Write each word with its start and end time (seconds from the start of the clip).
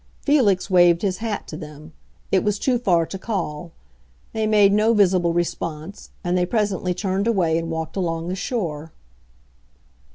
Felix 0.23 0.67
waved 0.67 1.03
his 1.03 1.17
hat 1.19 1.45
to 1.47 1.55
them; 1.55 1.93
it 2.31 2.43
was 2.43 2.57
too 2.57 2.79
far 2.79 3.05
to 3.05 3.19
call. 3.19 3.71
They 4.33 4.47
made 4.47 4.73
no 4.73 4.95
visible 4.95 5.31
response, 5.31 6.09
and 6.23 6.35
they 6.35 6.43
presently 6.47 6.95
turned 6.95 7.27
away 7.27 7.55
and 7.55 7.69
walked 7.69 7.95
along 7.95 8.27
the 8.27 8.35
shore. 8.35 8.93